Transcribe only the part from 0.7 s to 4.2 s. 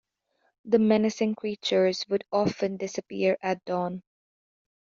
menacing creatures would often disappear at dawn.